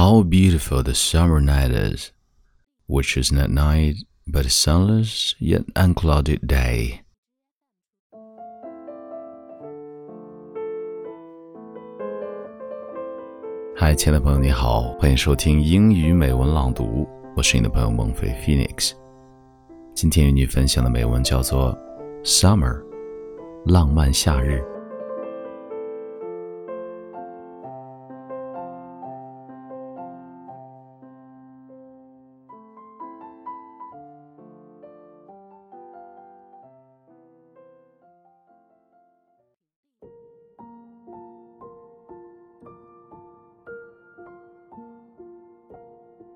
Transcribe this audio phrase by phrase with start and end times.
[0.00, 2.12] How beautiful the summer night is,
[2.86, 3.96] which is not night
[4.28, 7.00] but a sunless yet unclouded day.
[13.74, 17.04] 嗨，亲爱的朋友，你好，欢迎收听英语美文朗读，
[17.34, 18.92] 我是你的朋友孟非 Phoenix。
[19.96, 21.76] 今天与你分享的美文叫做
[22.24, 22.76] 《Summer》，
[23.64, 24.62] 浪漫夏日。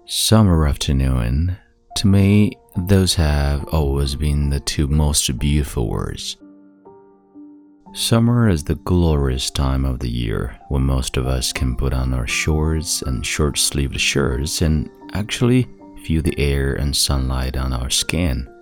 [0.04, 1.56] Summer afternoon,
[1.94, 6.36] to me, those have always been the two most beautiful words.
[7.92, 12.12] Summer is the glorious time of the year when most of us can put on
[12.12, 15.68] our shorts and short sleeved shirts and actually
[16.04, 18.52] feel the air and sunlight on our skin.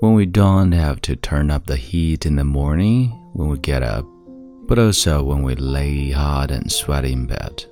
[0.00, 3.82] When we don't have to turn up the heat in the morning when we get
[3.82, 4.04] up,
[4.66, 7.64] but also when we lay hot and sweaty in bed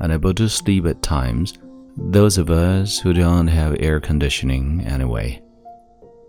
[0.00, 1.54] unable to sleep at times,
[1.96, 5.42] those of us who don't have air conditioning anyway.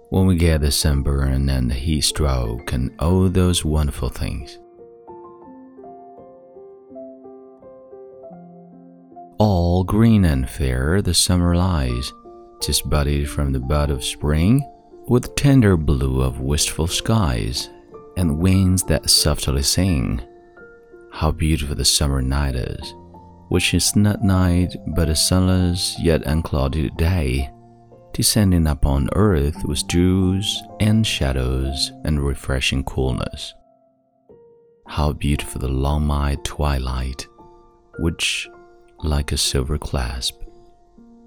[0.09, 4.59] When we get the sunburn and the heat stroke and all those wonderful things.
[9.39, 12.13] All green and fair the summer lies,
[12.61, 14.69] just budded from the bud of spring,
[15.07, 17.69] with tender blue of wistful skies,
[18.15, 20.21] and winds that softly sing.
[21.11, 22.93] How beautiful the summer night is!
[23.53, 27.47] Which is not night but a sunless yet unclouded day,
[28.11, 33.53] descending upon earth with dews and shadows and refreshing coolness.
[34.87, 37.27] How beautiful the long eyed twilight,
[37.99, 38.49] which,
[39.03, 40.41] like a silver clasp,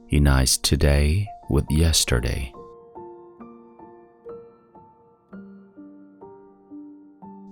[0.08, 2.52] unites today with yesterday.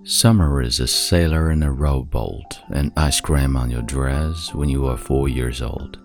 [0.07, 4.87] Summer is a sailor in a rowboat and ice cream on your dress when you
[4.87, 5.99] are four years old.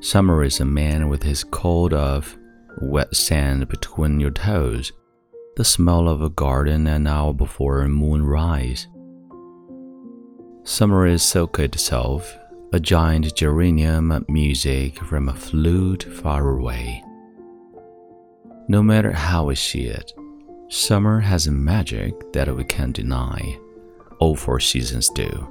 [0.00, 2.36] Summer is a man with his coat of
[2.82, 4.92] wet sand between your toes,
[5.56, 8.86] the smell of a garden an hour before moonrise.
[10.64, 12.36] Summer is silk itself,
[12.74, 17.02] a giant geranium of music from a flute far away.
[18.68, 20.12] No matter how we see it,
[20.74, 23.58] Summer has a magic that we can't deny.
[24.20, 25.46] All four seasons do.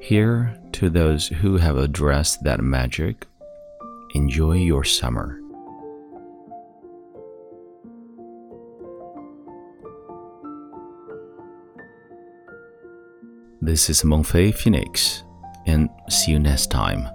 [0.00, 3.26] Here, to those who have addressed that magic,
[4.14, 5.40] enjoy your summer.
[13.60, 15.24] This is Mengfei Phoenix,
[15.66, 17.08] and see you next time.